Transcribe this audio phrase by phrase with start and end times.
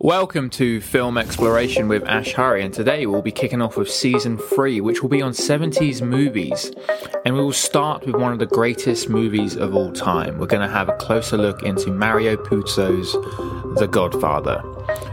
[0.00, 4.36] Welcome to Film Exploration with Ash Hurry, and today we'll be kicking off with season
[4.36, 6.70] three, which will be on 70s movies.
[7.24, 10.36] And we will start with one of the greatest movies of all time.
[10.36, 13.10] We're going to have a closer look into Mario Puzo's
[13.80, 14.62] The Godfather.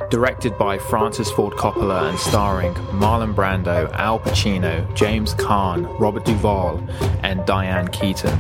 [0.10, 6.86] Directed by Francis Ford Coppola and starring Marlon Brando, Al Pacino, James Caan, Robert Duvall,
[7.24, 8.38] and Diane Keaton.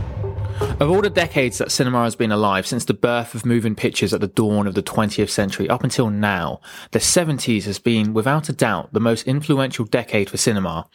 [0.79, 4.13] Of all the decades that cinema has been alive since the birth of moving pictures
[4.13, 6.61] at the dawn of the 20th century up until now,
[6.91, 10.87] the 70s has been without a doubt the most influential decade for cinema.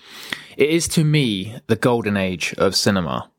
[0.56, 3.30] It is to me the golden age of cinema.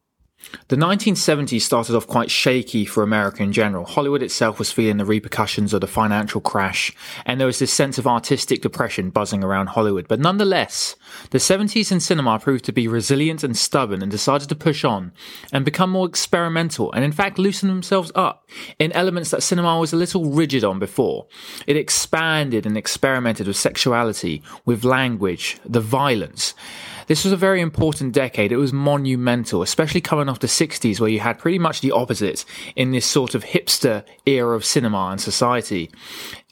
[0.69, 3.85] The 1970s started off quite shaky for America in general.
[3.85, 6.91] Hollywood itself was feeling the repercussions of the financial crash,
[7.25, 10.07] and there was this sense of artistic depression buzzing around Hollywood.
[10.07, 10.95] But nonetheless,
[11.31, 15.11] the 70s in cinema proved to be resilient and stubborn and decided to push on
[15.51, 18.47] and become more experimental and in fact loosen themselves up
[18.77, 21.27] in elements that cinema was a little rigid on before.
[21.67, 26.53] It expanded and experimented with sexuality, with language, the violence.
[27.09, 28.51] This was a very important decade.
[28.51, 32.45] It was monumental, especially coming off the 60s where you had pretty much the opposite
[32.75, 35.89] in this sort of hipster era of cinema and society.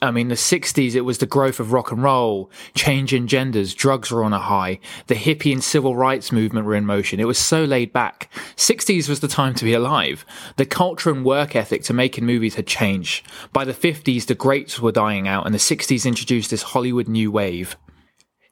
[0.02, 3.72] I mean, the 60s, it was the growth of rock and roll, change in genders,
[3.72, 7.20] drugs were on a high, the hippie and civil rights movement were in motion.
[7.20, 8.28] It was so laid back.
[8.56, 10.26] 60s was the time to be alive.
[10.56, 13.24] The culture and work ethic to making movies had changed.
[13.52, 17.30] By the 50s, the greats were dying out and the 60s introduced this Hollywood new
[17.30, 17.76] wave.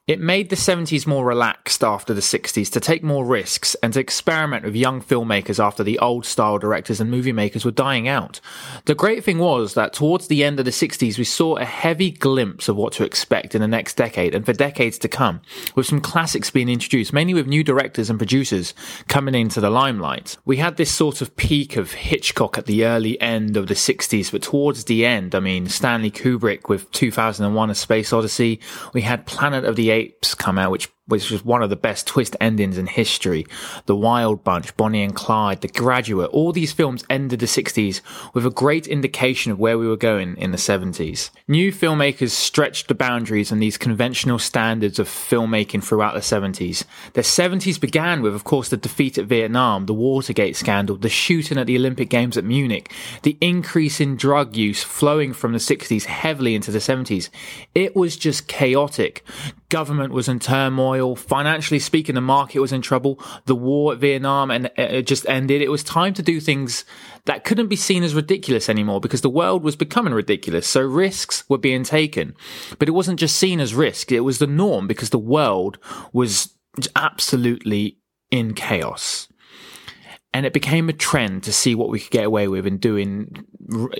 [0.07, 3.99] It made the 70s more relaxed after the 60s to take more risks and to
[3.99, 8.39] experiment with young filmmakers after the old style directors and movie makers were dying out.
[8.85, 12.09] The great thing was that towards the end of the 60s, we saw a heavy
[12.09, 15.41] glimpse of what to expect in the next decade and for decades to come,
[15.75, 18.73] with some classics being introduced, mainly with new directors and producers
[19.09, 20.37] coming into the limelight.
[20.45, 24.31] We had this sort of peak of Hitchcock at the early end of the 60s,
[24.31, 28.61] but towards the end, I mean, Stanley Kubrick with 2001 A Space Odyssey,
[28.93, 32.05] we had Planet of the Apes come out, which which was one of the best
[32.05, 33.45] twist endings in history.
[33.85, 38.01] The Wild Bunch, Bonnie and Clyde, The Graduate, all these films ended the 60s
[38.33, 41.29] with a great indication of where we were going in the 70s.
[41.47, 46.83] New filmmakers stretched the boundaries and these conventional standards of filmmaking throughout the 70s.
[47.13, 51.57] The 70s began with, of course, the defeat at Vietnam, the Watergate scandal, the shooting
[51.57, 52.91] at the Olympic Games at Munich,
[53.23, 57.29] the increase in drug use flowing from the 60s heavily into the 70s.
[57.73, 59.23] It was just chaotic.
[59.69, 60.96] Government was in turmoil.
[61.15, 63.19] Financially speaking, the market was in trouble.
[63.45, 65.61] The war at Vietnam and uh, it just ended.
[65.61, 66.85] It was time to do things
[67.25, 70.67] that couldn't be seen as ridiculous anymore because the world was becoming ridiculous.
[70.67, 72.35] So risks were being taken,
[72.79, 74.11] but it wasn't just seen as risk.
[74.11, 75.77] It was the norm because the world
[76.13, 76.53] was
[76.95, 77.97] absolutely
[78.31, 79.27] in chaos
[80.37, 83.43] and it became a trend to see what we could get away with in doing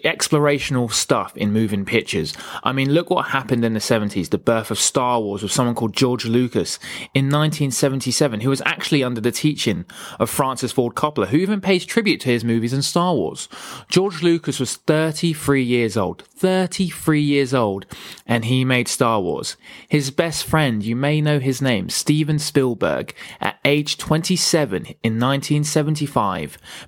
[0.06, 2.31] explorational stuff in moving pictures.
[2.64, 5.74] I mean, look what happened in the 70s, the birth of Star Wars with someone
[5.74, 6.78] called George Lucas
[7.16, 9.86] in 1977, who was actually under the teaching
[10.20, 13.50] of Francis Ford Coppola, who even pays tribute to his movies and Star Wars.
[13.90, 17.88] George Lucas was 33 years old, 33 years old,
[18.28, 19.58] and he made Star Wars.
[19.90, 26.27] His best friend, you may know his name, Steven Spielberg, at age 27 in 1975,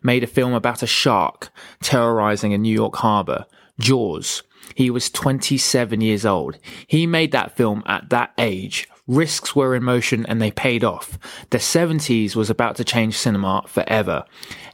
[0.01, 1.49] made a film about a shark
[1.81, 3.45] terrorizing a New York harbor,
[3.79, 4.43] Jaws.
[4.75, 6.57] He was 27 years old.
[6.87, 8.87] He made that film at that age.
[9.07, 11.17] Risks were in motion and they paid off.
[11.49, 14.23] The 70s was about to change cinema forever.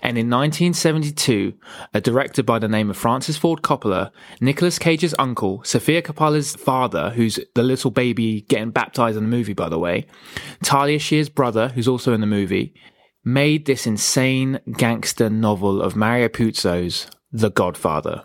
[0.02, 1.54] And in 1972,
[1.94, 4.12] a director by the name of Francis Ford Coppola,
[4.42, 9.54] Nicolas Cage's uncle, Sofia Coppola's father, who's the little baby getting baptized in the movie,
[9.54, 10.06] by the way,
[10.62, 12.74] Talia Shire's brother, who's also in the movie,
[13.26, 18.22] made this insane gangster novel of Mario Puzo's The Godfather.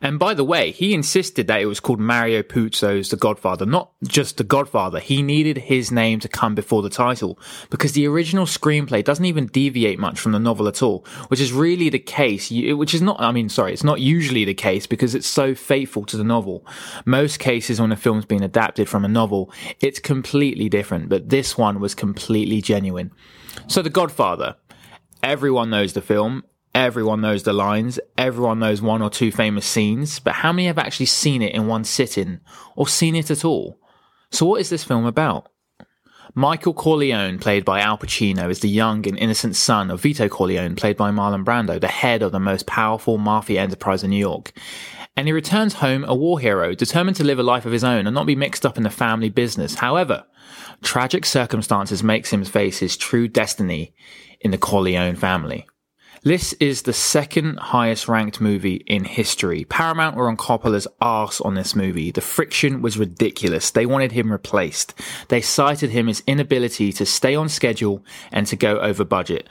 [0.00, 3.90] And by the way, he insisted that it was called Mario Puzo's The Godfather, not
[4.04, 5.00] just The Godfather.
[5.00, 7.36] He needed his name to come before the title
[7.68, 11.52] because the original screenplay doesn't even deviate much from the novel at all, which is
[11.52, 15.16] really the case, which is not, I mean, sorry, it's not usually the case because
[15.16, 16.64] it's so faithful to the novel.
[17.04, 21.58] Most cases when a film's been adapted from a novel, it's completely different, but this
[21.58, 23.10] one was completely genuine.
[23.72, 24.56] So The Godfather.
[25.22, 26.42] Everyone knows the film.
[26.74, 30.76] Everyone knows the lines, everyone knows one or two famous scenes, but how many have
[30.76, 32.40] actually seen it in one sitting
[32.76, 33.78] or seen it at all?
[34.30, 35.50] So what is this film about?
[36.34, 40.76] Michael Corleone, played by Al Pacino, is the young and innocent son of Vito Corleone,
[40.76, 44.52] played by Marlon Brando, the head of the most powerful mafia enterprise in New York.
[45.16, 48.06] And he returns home a war hero, determined to live a life of his own
[48.06, 49.76] and not be mixed up in the family business.
[49.76, 50.26] However,
[50.82, 53.94] tragic circumstances makes him face his true destiny
[54.40, 55.66] in the Corleone family.
[56.24, 59.64] This is the second highest ranked movie in history.
[59.64, 62.12] Paramount were on Coppola's arse on this movie.
[62.12, 63.72] The friction was ridiculous.
[63.72, 64.94] They wanted him replaced.
[65.28, 69.48] They cited him his inability to stay on schedule and to go over budget.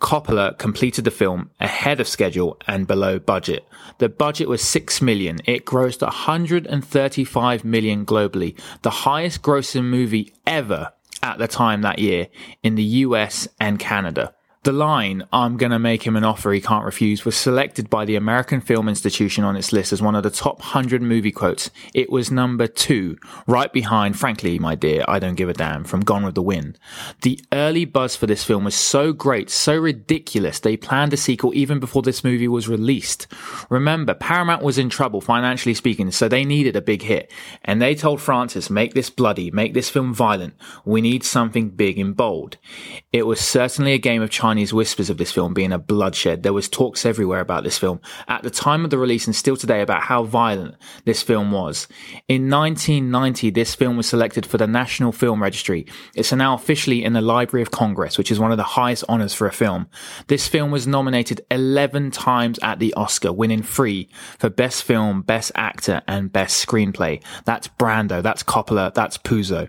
[0.00, 3.66] Coppola completed the film ahead of schedule and below budget.
[3.98, 5.40] The budget was 6 million.
[5.44, 10.92] It grossed 135 million globally, the highest grossing movie ever
[11.22, 12.28] at the time that year
[12.62, 14.34] in the US and Canada.
[14.68, 18.04] The line, I'm going to make him an offer he can't refuse, was selected by
[18.04, 21.70] the American Film Institution on its list as one of the top 100 movie quotes.
[21.94, 23.16] It was number two,
[23.46, 26.78] right behind, frankly, my dear, I don't give a damn, from Gone with the Wind.
[27.22, 31.54] The early buzz for this film was so great, so ridiculous, they planned a sequel
[31.54, 33.26] even before this movie was released.
[33.70, 37.32] Remember, Paramount was in trouble, financially speaking, so they needed a big hit.
[37.64, 40.56] And they told Francis, make this bloody, make this film violent.
[40.84, 42.58] We need something big and bold.
[43.14, 46.42] It was certainly a game of Chinese Whispers of this film being a bloodshed.
[46.42, 49.56] There was talks everywhere about this film at the time of the release and still
[49.56, 50.74] today about how violent
[51.04, 51.88] this film was.
[52.28, 55.86] In 1990, this film was selected for the National Film Registry.
[56.14, 59.34] It's now officially in the Library of Congress, which is one of the highest honors
[59.34, 59.88] for a film.
[60.26, 64.08] This film was nominated 11 times at the Oscar, winning three
[64.38, 67.22] for Best Film, Best Actor, and Best Screenplay.
[67.44, 69.68] That's Brando, that's Coppola, that's Puzo.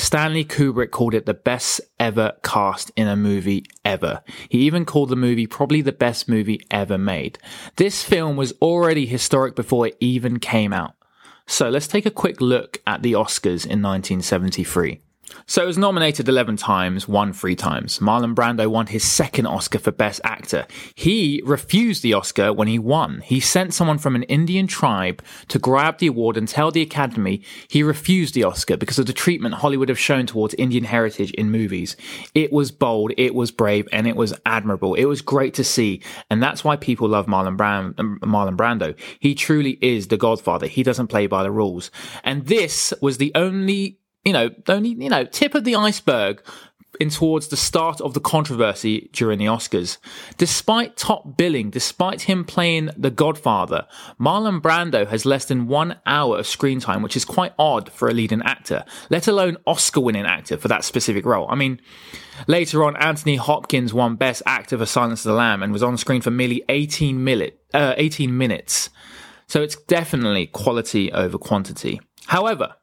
[0.00, 4.22] Stanley Kubrick called it the best ever cast in a movie ever.
[4.48, 7.38] He even called the movie probably the best movie ever made.
[7.76, 10.94] This film was already historic before it even came out.
[11.46, 15.02] So let's take a quick look at the Oscars in 1973.
[15.46, 17.98] So it was nominated 11 times, won three times.
[17.98, 20.66] Marlon Brando won his second Oscar for Best Actor.
[20.94, 23.20] He refused the Oscar when he won.
[23.20, 27.42] He sent someone from an Indian tribe to grab the award and tell the Academy
[27.68, 31.50] he refused the Oscar because of the treatment Hollywood have shown towards Indian heritage in
[31.50, 31.96] movies.
[32.34, 34.94] It was bold, it was brave, and it was admirable.
[34.94, 36.02] It was great to see.
[36.30, 38.94] And that's why people love Marlon, Brand- Marlon Brando.
[39.18, 40.66] He truly is the godfather.
[40.66, 41.90] He doesn't play by the rules.
[42.24, 46.42] And this was the only you know, only, you know, tip of the iceberg
[46.98, 49.96] in towards the start of the controversy during the Oscars.
[50.36, 53.86] Despite top billing, despite him playing The Godfather,
[54.20, 58.08] Marlon Brando has less than one hour of screen time, which is quite odd for
[58.08, 61.46] a leading actor, let alone Oscar winning actor for that specific role.
[61.48, 61.80] I mean,
[62.46, 65.96] later on, Anthony Hopkins won Best Actor for Silence of the Lamb and was on
[65.96, 68.90] screen for merely 18, minute, uh, 18 minutes.
[69.46, 72.00] So it's definitely quality over quantity.
[72.26, 72.74] However,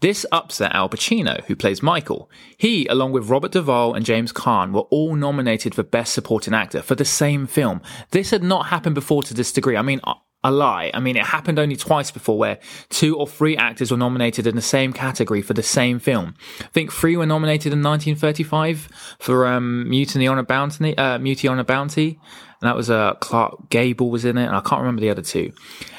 [0.00, 2.30] this upset Al Pacino, who plays Michael.
[2.56, 6.82] He, along with Robert Duvall and James Caan, were all nominated for Best Supporting Actor
[6.82, 7.80] for the same film.
[8.10, 9.76] This had not happened before to this degree.
[9.76, 10.00] I mean,
[10.44, 10.90] a lie.
[10.92, 12.58] I mean, it happened only twice before where
[12.90, 16.34] two or three actors were nominated in the same category for the same film.
[16.60, 21.48] I think three were nominated in 1935 for um, Mutiny on a Bounty, uh, Mutiny
[21.48, 22.20] on a Bounty,
[22.64, 25.20] and that was uh, Clark Gable was in it, and I can't remember the other
[25.20, 25.52] two.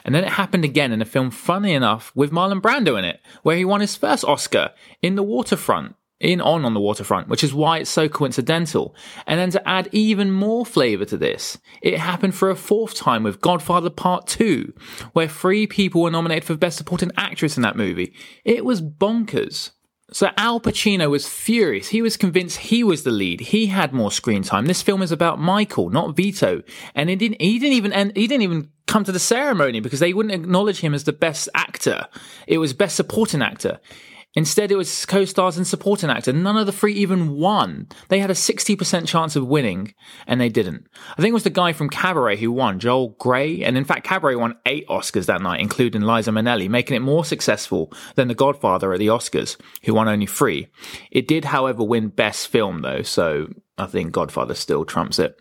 [0.03, 3.21] And then it happened again in a film, funny enough, with Marlon Brando in it,
[3.43, 4.71] where he won his first Oscar
[5.03, 8.95] in The Waterfront in on on the waterfront, which is why it's so coincidental.
[9.27, 13.21] And then to add even more flavor to this, it happened for a fourth time
[13.21, 14.73] with Godfather Part 2,
[15.13, 18.15] where three people were nominated for Best Supporting Actress in that movie.
[18.43, 19.69] It was bonkers.
[20.15, 21.89] So Al Pacino was furious.
[21.89, 23.41] He was convinced he was the lead.
[23.41, 24.65] He had more screen time.
[24.65, 26.63] This film is about Michael, not Vito.
[26.95, 29.99] And it didn't, he didn't even, and he didn't even come to the ceremony because
[29.99, 32.07] they wouldn't acknowledge him as the best actor.
[32.47, 33.81] It was best supporting actor.
[34.35, 36.33] Instead, it was co-stars and supporting actor.
[36.33, 37.87] None of the three even won.
[38.09, 39.93] They had a 60% chance of winning,
[40.27, 40.87] and they didn't.
[41.17, 43.63] I think it was the guy from Cabaret who won, Joel Grey.
[43.63, 47.23] And in fact, Cabaret won eight Oscars that night, including Liza Minnelli, making it more
[47.23, 50.67] successful than The Godfather at the Oscars, who won only three.
[51.11, 55.39] It did, however, win Best Film, though, so I think Godfather still trumps it.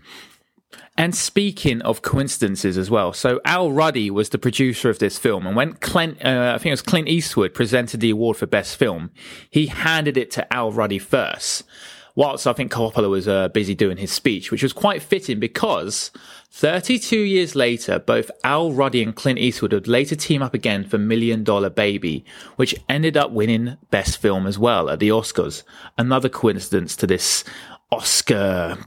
[0.96, 5.46] And speaking of coincidences as well, so Al Ruddy was the producer of this film,
[5.46, 8.76] and when Clint, uh, I think it was Clint Eastwood presented the award for best
[8.76, 9.10] film,
[9.50, 11.64] he handed it to Al Ruddy first.
[12.16, 16.12] Whilst I think Coppola was uh, busy doing his speech, which was quite fitting because
[16.52, 20.96] 32 years later, both Al Ruddy and Clint Eastwood would later team up again for
[20.96, 25.64] Million Dollar Baby, which ended up winning Best Film as well at the Oscars.
[25.98, 27.42] Another coincidence to this
[27.90, 28.78] Oscar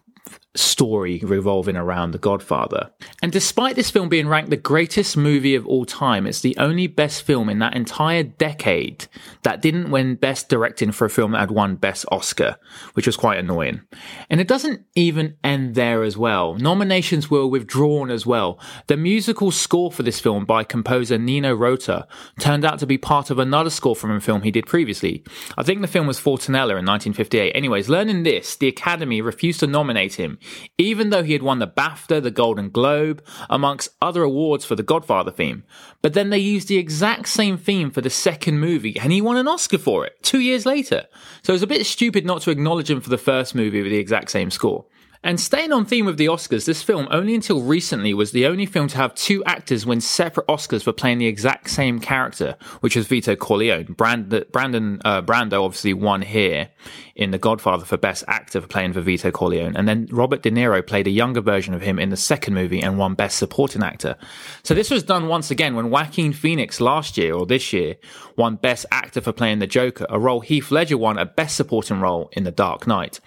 [0.58, 2.92] story revolving around The Godfather.
[3.22, 6.88] And despite this film being ranked the greatest movie of all time, it's the only
[6.88, 9.08] best film in that entire decade
[9.44, 12.58] that didn't win Best Directing for a film that had won Best Oscar,
[12.94, 13.82] which was quite annoying.
[14.30, 16.56] And it doesn't even end there as well.
[16.56, 18.60] Nominations were withdrawn as well.
[18.88, 22.08] The musical score for this film by composer Nino Rota
[22.40, 25.24] turned out to be part of another score from a film he did previously.
[25.58, 27.54] I think the film was Fortunella in 1958.
[27.56, 30.40] Anyways, learning this, the Academy refused to nominate him
[30.78, 34.84] even though he had won the BAFTA, the Golden Globe, amongst other awards for the
[34.84, 35.64] Godfather theme.
[36.02, 39.38] But then they used the exact same theme for the second movie, and he won
[39.38, 41.06] an Oscar for it two years later.
[41.44, 43.92] So it was a bit stupid not to acknowledge him for the first movie with
[43.92, 44.86] the exact same score.
[45.24, 48.66] And staying on theme with the Oscars, this film only until recently was the only
[48.66, 52.96] film to have two actors win separate Oscars for playing the exact same character, which
[52.96, 53.94] was Vito Corleone.
[53.94, 56.70] Brand- Brandon uh, Brando obviously won here
[57.16, 60.52] in The Godfather for Best Actor for playing for Vito Corleone, and then Robert De
[60.52, 63.84] Niro played a younger version of him in the second movie and won Best Supporting
[63.84, 64.16] Actor.
[64.64, 67.96] So this was done once again when Joaquin Phoenix last year or this year
[68.36, 72.00] won Best Actor for playing the Joker, a role Heath Ledger won a Best Supporting
[72.00, 73.20] role in The Dark Knight.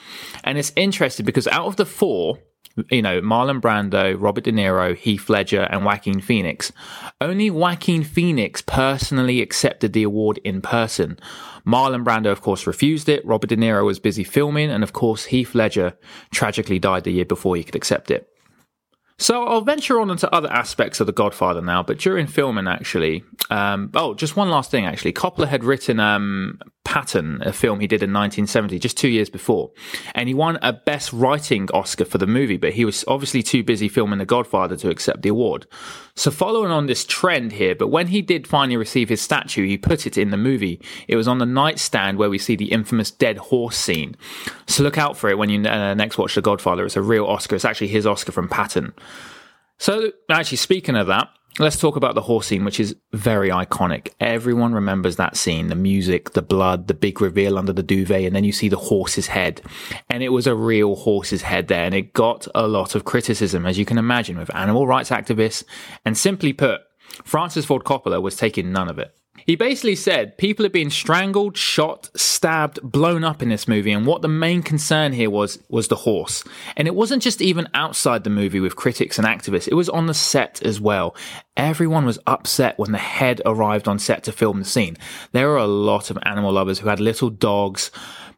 [0.44, 2.38] And it's interesting because out of the four,
[2.90, 6.72] you know, Marlon Brando, Robert De Niro, Heath Ledger, and Joaquin Phoenix.
[7.22, 11.18] Only Joaquin Phoenix personally accepted the award in person.
[11.66, 13.24] Marlon Brando, of course, refused it.
[13.24, 15.94] Robert De Niro was busy filming, and of course, Heath Ledger
[16.30, 18.28] tragically died the year before he could accept it.
[19.20, 23.22] So I'll venture on into other aspects of The Godfather now, but during filming, actually,
[23.50, 27.86] um, oh, just one last thing, actually, Coppola had written um, Patton, a film he
[27.86, 29.72] did in 1970, just two years before,
[30.14, 33.62] and he won a Best Writing Oscar for the movie, but he was obviously too
[33.62, 35.66] busy filming The Godfather to accept the award.
[36.14, 39.78] So following on this trend here, but when he did finally receive his statue, he
[39.78, 40.80] put it in the movie.
[41.08, 44.16] It was on the nightstand where we see the infamous dead horse scene.
[44.66, 46.84] So look out for it when you uh, next watch The Godfather.
[46.84, 47.56] It's a real Oscar.
[47.56, 48.92] It's actually his Oscar from Patton.
[49.78, 54.12] So, actually, speaking of that, let's talk about the horse scene, which is very iconic.
[54.20, 58.36] Everyone remembers that scene the music, the blood, the big reveal under the duvet, and
[58.36, 59.62] then you see the horse's head.
[60.08, 63.66] And it was a real horse's head there, and it got a lot of criticism,
[63.66, 65.64] as you can imagine, with animal rights activists.
[66.04, 66.80] And simply put,
[67.24, 69.14] Francis Ford Coppola was taking none of it.
[69.46, 74.06] He basically said people are being strangled, shot, stabbed, blown up in this movie, and
[74.06, 76.44] what the main concern here was was the horse.
[76.76, 80.06] And it wasn't just even outside the movie with critics and activists; it was on
[80.06, 81.14] the set as well.
[81.56, 84.96] Everyone was upset when the head arrived on set to film the scene.
[85.32, 87.90] There were a lot of animal lovers who had little dogs,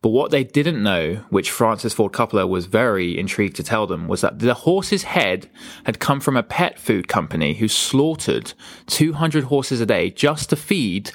[0.03, 4.09] but what they didn't know, which Francis Ford Coppola was very intrigued to tell them,
[4.09, 5.49] was that the horse's head
[5.85, 8.53] had come from a pet food company who slaughtered
[8.89, 11.13] 200 horses a day just to feed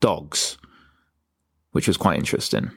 [0.00, 0.58] dogs,
[1.72, 2.70] which was quite interesting.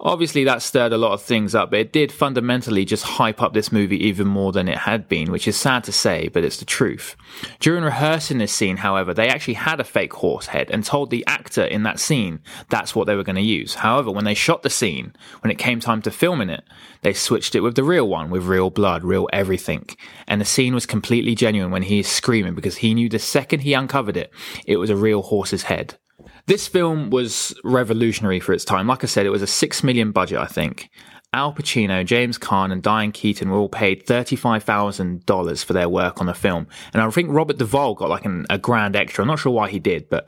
[0.00, 3.52] Obviously, that stirred a lot of things up, but it did fundamentally just hype up
[3.52, 6.58] this movie even more than it had been, which is sad to say, but it's
[6.58, 7.16] the truth.
[7.58, 11.24] During rehearsing this scene, however, they actually had a fake horse head and told the
[11.26, 12.38] actor in that scene
[12.68, 13.74] that's what they were going to use.
[13.74, 16.62] However, when they shot the scene, when it came time to filming it,
[17.02, 19.84] they switched it with the real one, with real blood, real everything.
[20.28, 23.60] And the scene was completely genuine when he is screaming because he knew the second
[23.60, 24.32] he uncovered it,
[24.64, 25.96] it was a real horse's head.
[26.48, 28.86] This film was revolutionary for its time.
[28.86, 30.88] Like I said, it was a six million budget, I think.
[31.34, 36.26] Al Pacino, James Caan, and Diane Keaton were all paid $35,000 for their work on
[36.26, 36.66] the film.
[36.94, 39.22] And I think Robert Duvall got like an, a grand extra.
[39.22, 40.26] I'm not sure why he did, but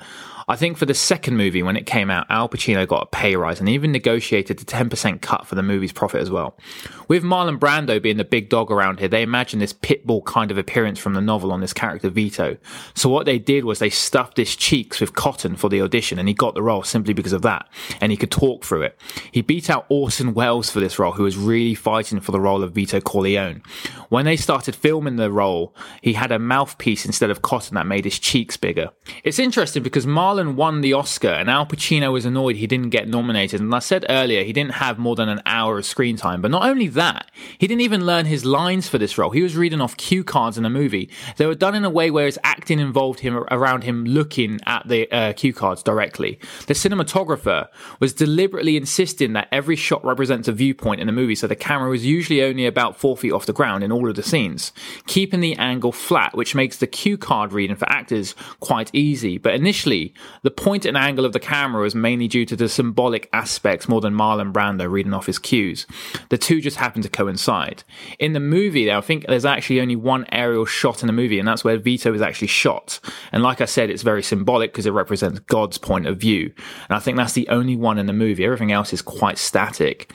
[0.50, 3.36] I think for the second movie, when it came out, Al Pacino got a pay
[3.36, 6.58] rise and even negotiated a 10% cut for the movie's profit as well.
[7.06, 10.58] With Marlon Brando being the big dog around here, they imagined this pitbull kind of
[10.58, 12.56] appearance from the novel on this character Vito.
[12.94, 16.26] So what they did was they stuffed his cheeks with cotton for the audition and
[16.26, 17.68] he got the role simply because of that.
[18.00, 18.98] And he could talk through it.
[19.30, 22.62] He beat out Orson Welles for this role, who was really fighting for the role
[22.62, 23.62] of Vito Corleone.
[24.08, 28.04] When they started filming the role, he had a mouthpiece instead of cotton that made
[28.04, 28.90] his cheeks bigger.
[29.24, 33.08] It's interesting because Marlon won the Oscar, and Al Pacino was annoyed he didn't get
[33.08, 33.60] nominated.
[33.60, 36.42] And I said earlier, he didn't have more than an hour of screen time.
[36.42, 39.30] But not only that, he didn't even learn his lines for this role.
[39.30, 41.10] He was reading off cue cards in a movie.
[41.36, 44.88] They were done in a way where his acting involved him around him looking at
[44.88, 46.38] the uh, cue cards directly.
[46.66, 47.68] The cinematographer
[48.00, 51.88] was deliberately insisting that every shot represents a viewpoint in the movie, so the camera
[51.88, 54.72] was usually only about four feet off the ground in all of the scenes,
[55.06, 59.38] keeping the angle flat, which makes the cue card reading for actors quite easy.
[59.38, 63.28] But initially, the point and angle of the camera was mainly due to the symbolic
[63.32, 65.86] aspects more than Marlon Brando reading off his cues.
[66.28, 67.84] The two just happen to coincide.
[68.18, 71.46] In the movie, I think there's actually only one aerial shot in the movie, and
[71.46, 73.00] that's where Vito is actually shot.
[73.32, 76.52] And like I said, it's very symbolic because it represents God's point of view.
[76.88, 78.44] And I think that's the only one in the movie.
[78.44, 80.12] Everything else is quite static.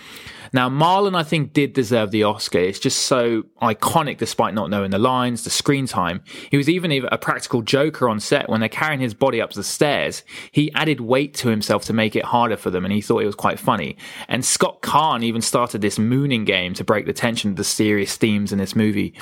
[0.56, 2.60] Now, Marlon, I think, did deserve the Oscar.
[2.60, 6.24] It's just so iconic despite not knowing the lines, the screen time.
[6.50, 9.66] He was even a practical joker on set when they're carrying his body up the
[9.66, 10.24] stairs.
[10.54, 13.26] He added weight to himself to make it harder for them, and he thought it
[13.26, 13.98] was quite funny.
[14.30, 18.16] And Scott Caan even started this mooning game to break the tension of the serious
[18.16, 19.14] themes in this movie.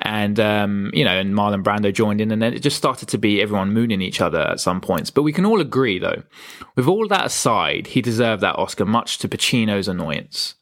[0.00, 3.16] And, um, you know, and Marlon Brando joined in, and then it just started to
[3.16, 5.08] be everyone mooning each other at some points.
[5.08, 6.22] But we can all agree, though,
[6.74, 10.54] with all that aside, he deserved that Oscar much to Pacino's annoyance.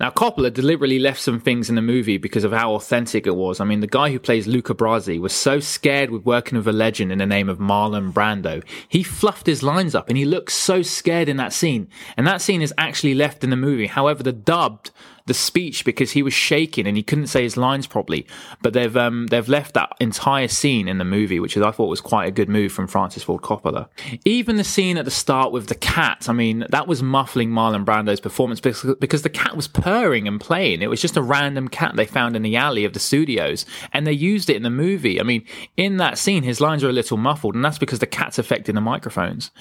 [0.00, 3.60] Now, Coppola deliberately left some things in the movie because of how authentic it was.
[3.60, 6.72] I mean, the guy who plays Luca Brasi was so scared with working with a
[6.72, 8.64] legend in the name of Marlon Brando.
[8.88, 11.86] He fluffed his lines up and he looks so scared in that scene.
[12.16, 13.88] And that scene is actually left in the movie.
[13.88, 14.90] However, the dubbed
[15.30, 18.26] the speech because he was shaking and he couldn't say his lines properly.
[18.62, 22.00] But they've um, they've left that entire scene in the movie, which I thought was
[22.00, 23.86] quite a good move from Francis Ford Coppola.
[24.24, 27.84] Even the scene at the start with the cat, I mean, that was muffling Marlon
[27.84, 30.82] Brando's performance because, because the cat was purring and playing.
[30.82, 34.04] It was just a random cat they found in the alley of the studios, and
[34.04, 35.20] they used it in the movie.
[35.20, 35.44] I mean,
[35.76, 38.74] in that scene, his lines are a little muffled, and that's because the cat's affecting
[38.74, 39.52] the microphones.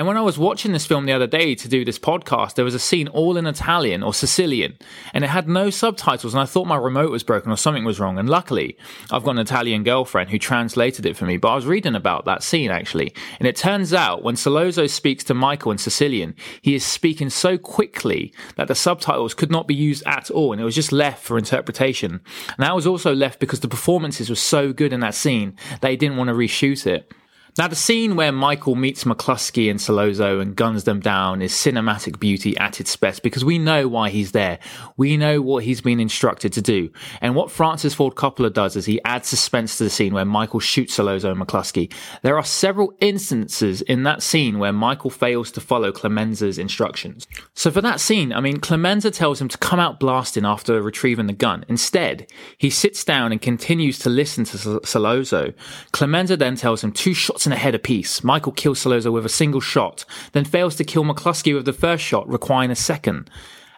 [0.00, 2.64] And when I was watching this film the other day to do this podcast, there
[2.64, 4.78] was a scene all in Italian or Sicilian,
[5.12, 6.32] and it had no subtitles.
[6.32, 8.18] And I thought my remote was broken or something was wrong.
[8.18, 8.78] And luckily,
[9.10, 11.36] I've got an Italian girlfriend who translated it for me.
[11.36, 15.22] But I was reading about that scene actually, and it turns out when Sollozzo speaks
[15.24, 19.74] to Michael in Sicilian, he is speaking so quickly that the subtitles could not be
[19.74, 22.22] used at all, and it was just left for interpretation.
[22.56, 25.94] And that was also left because the performances were so good in that scene they
[25.94, 27.12] didn't want to reshoot it.
[27.58, 32.20] Now, the scene where Michael meets McCluskey and Sollozzo and guns them down is cinematic
[32.20, 34.58] beauty at its best because we know why he's there.
[34.96, 36.90] We know what he's been instructed to do.
[37.20, 40.60] And what Francis Ford Coppola does is he adds suspense to the scene where Michael
[40.60, 41.92] shoots Sollozzo and McCluskey.
[42.22, 47.26] There are several instances in that scene where Michael fails to follow Clemenza's instructions.
[47.54, 51.26] So for that scene, I mean, Clemenza tells him to come out blasting after retrieving
[51.26, 51.64] the gun.
[51.68, 55.52] Instead, he sits down and continues to listen to Sollozzo.
[55.92, 58.24] Clemenza then tells him two shots in a head apiece.
[58.24, 62.04] Michael kills Sollozzo with a single shot, then fails to kill McCluskey with the first
[62.04, 63.30] shot, requiring a second.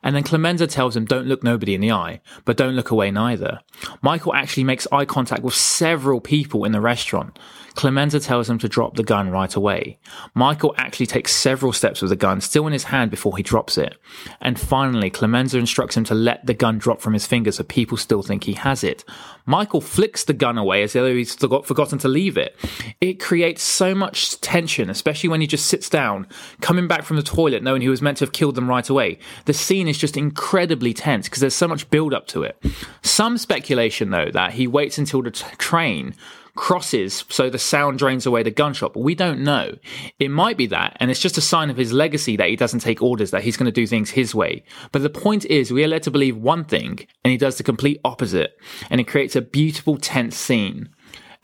[0.02, 3.10] And then Clemenza tells him, don't look nobody in the eye, but don't look away
[3.10, 3.60] neither.
[4.02, 7.38] Michael actually makes eye contact with several people in the restaurant.
[7.74, 9.98] Clemenza tells him to drop the gun right away.
[10.34, 13.78] Michael actually takes several steps with the gun still in his hand before he drops
[13.78, 13.96] it.
[14.40, 17.96] And finally, Clemenza instructs him to let the gun drop from his fingers so people
[17.96, 19.04] still think he has it.
[19.46, 22.56] Michael flicks the gun away as though he's forgotten to leave it.
[23.00, 26.26] It creates so much tension, especially when he just sits down,
[26.60, 29.18] coming back from the toilet knowing he was meant to have killed them right away.
[29.46, 32.60] The scene is just incredibly tense because there's so much build up to it.
[33.02, 36.14] Some speculation, though, that he waits until the t- train
[36.54, 39.76] crosses so the sound drains away the gunshot, but we don't know.
[40.18, 42.80] It might be that, and it's just a sign of his legacy that he doesn't
[42.80, 44.64] take orders, that he's going to do things his way.
[44.90, 47.62] But the point is, we are led to believe one thing, and he does the
[47.62, 48.58] complete opposite,
[48.90, 50.88] and it creates a beautiful, tense scene.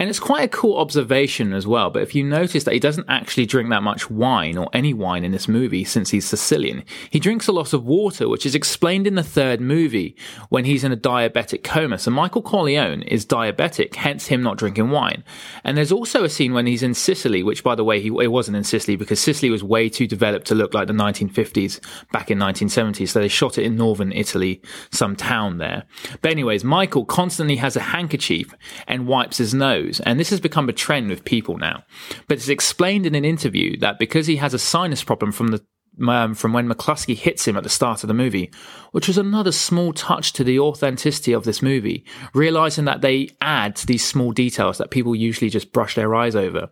[0.00, 1.90] And it's quite a cool observation as well.
[1.90, 5.24] But if you notice that he doesn't actually drink that much wine or any wine
[5.24, 9.08] in this movie since he's Sicilian, he drinks a lot of water, which is explained
[9.08, 10.14] in the third movie
[10.50, 11.98] when he's in a diabetic coma.
[11.98, 15.24] So Michael Corleone is diabetic, hence him not drinking wine.
[15.64, 18.56] And there's also a scene when he's in Sicily, which by the way, he wasn't
[18.56, 21.80] in Sicily because Sicily was way too developed to look like the 1950s
[22.12, 23.04] back in 1970.
[23.06, 25.86] So they shot it in northern Italy, some town there.
[26.22, 28.54] But anyways, Michael constantly has a handkerchief
[28.86, 31.84] and wipes his nose and this has become a trend with people now.
[32.26, 35.64] But it's explained in an interview that because he has a sinus problem from the
[36.06, 38.52] um, from when McCluskey hits him at the start of the movie,
[38.92, 43.78] which was another small touch to the authenticity of this movie, realizing that they add
[43.78, 46.70] these small details that people usually just brush their eyes over.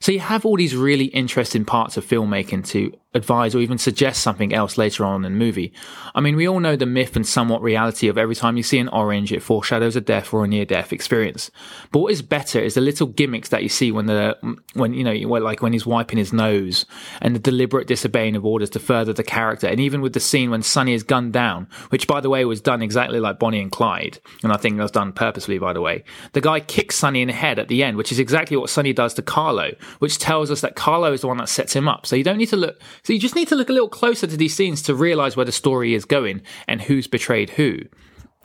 [0.00, 4.22] So you have all these really interesting parts of filmmaking to advise or even suggest
[4.22, 5.72] something else later on in the movie.
[6.14, 8.78] I mean, we all know the myth and somewhat reality of every time you see
[8.78, 11.50] an orange, it foreshadows a death or a near death experience.
[11.92, 14.36] But what is better is the little gimmicks that you see when the,
[14.74, 16.86] when, you know, like when he's wiping his nose
[17.20, 19.66] and the deliberate disobeying of orders to further the character.
[19.66, 22.60] And even with the scene when Sonny is gunned down, which by the way was
[22.60, 24.18] done exactly like Bonnie and Clyde.
[24.42, 26.04] And I think that was done purposely, by the way.
[26.32, 28.92] The guy kicks Sonny in the head at the end, which is exactly what Sonny
[28.92, 32.06] does to Carlo, which tells us that Carlo is the one that sets him up.
[32.06, 34.26] So you don't need to look, so you just need to look a little closer
[34.26, 37.80] to these scenes to realize where the story is going and who's betrayed who.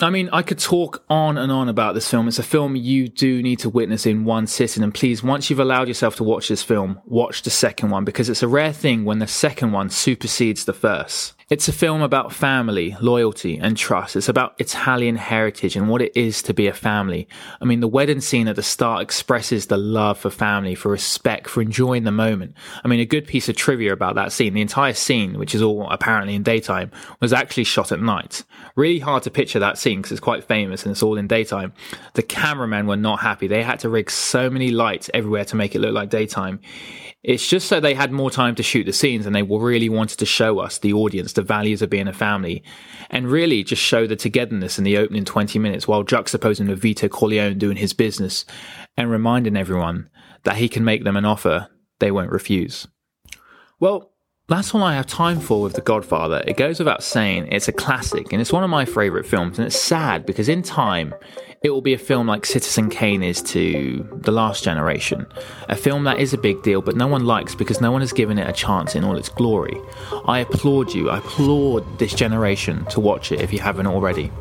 [0.02, 2.28] I mean, I could talk on and on about this film.
[2.28, 4.84] It's a film you do need to witness in one sitting.
[4.84, 8.30] And please, once you've allowed yourself to watch this film, watch the second one because
[8.30, 11.39] it's a rare thing when the second one supersedes the first.
[11.50, 14.16] It's a film about family, loyalty, and trust.
[14.16, 17.28] It's about Italian heritage and what it is to be a family.
[17.60, 21.50] I mean, the wedding scene at the start expresses the love for family, for respect,
[21.50, 22.54] for enjoying the moment.
[22.84, 25.64] I mean, a good piece of trivia about that scene, the entire scene, which is
[25.64, 28.44] all apparently in daytime, was actually shot at night.
[28.76, 31.74] Really hard to picture that scene because it's quite famous and it's all in daytime.
[32.14, 33.48] The cameramen were not happy.
[33.48, 36.60] They had to rig so many lights everywhere to make it look like daytime.
[37.22, 40.20] It's just so they had more time to shoot the scenes and they really wanted
[40.20, 42.62] to show us, the audience, the values of being a family
[43.10, 47.08] and really just show the togetherness in the opening 20 minutes while juxtaposing with Vito
[47.08, 48.44] Corleone doing his business
[48.98, 50.10] and reminding everyone
[50.44, 52.88] that he can make them an offer they won't refuse.
[53.80, 54.12] Well,
[54.50, 56.44] That's all I have time for with The Godfather.
[56.48, 59.60] It goes without saying, it's a classic and it's one of my favourite films.
[59.60, 61.14] And it's sad because in time,
[61.62, 65.28] it will be a film like Citizen Kane is to The Last Generation.
[65.68, 68.12] A film that is a big deal, but no one likes because no one has
[68.12, 69.80] given it a chance in all its glory.
[70.26, 74.32] I applaud you, I applaud this generation to watch it if you haven't already.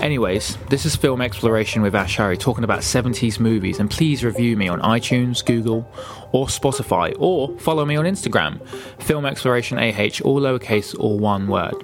[0.00, 4.66] Anyways, this is Film Exploration with Ashari talking about 70s movies, and please review me
[4.66, 5.86] on iTunes, Google,
[6.32, 8.66] or Spotify, or follow me on Instagram,
[9.02, 11.74] Film Exploration AH, all lowercase, or one word.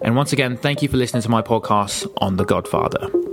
[0.00, 3.25] And once again, thank you for listening to my podcast on The Godfather.